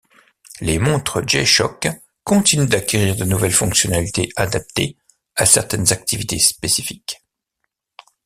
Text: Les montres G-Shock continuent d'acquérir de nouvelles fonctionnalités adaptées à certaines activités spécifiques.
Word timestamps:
Les 0.61 0.79
montres 0.79 1.21
G-Shock 1.27 1.87
continuent 2.23 2.65
d'acquérir 2.65 3.15
de 3.15 3.23
nouvelles 3.23 3.51
fonctionnalités 3.53 4.29
adaptées 4.35 4.97
à 5.35 5.45
certaines 5.45 5.93
activités 5.93 6.39
spécifiques. 6.39 7.23